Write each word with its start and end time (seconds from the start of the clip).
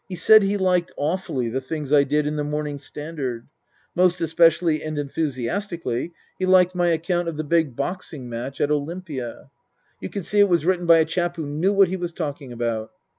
He 0.09 0.15
said 0.15 0.41
he 0.41 0.57
liked 0.57 0.91
awfully 0.97 1.47
the 1.49 1.61
things 1.61 1.93
I 1.93 2.03
did 2.05 2.25
in 2.25 2.35
the 2.35 2.43
Morning 2.43 2.79
Standard. 2.79 3.45
Most 3.93 4.19
especially 4.19 4.81
and 4.81 4.97
enthusiastically 4.97 6.11
he 6.39 6.47
liked 6.47 6.73
my 6.73 6.87
account 6.87 7.27
of 7.27 7.37
the 7.37 7.43
big 7.43 7.75
boxing 7.75 8.27
match 8.27 8.59
at 8.59 8.71
Olympia. 8.71 9.51
You 9.99 10.09
could 10.09 10.25
see 10.25 10.39
it 10.39 10.49
was 10.49 10.65
written 10.65 10.87
by 10.87 10.97
a 10.97 11.05
chap 11.05 11.35
who 11.35 11.45
knew 11.45 11.71
what 11.71 11.89
he 11.89 11.97
was 11.97 12.13
talking 12.13 12.51
about. 12.51 12.89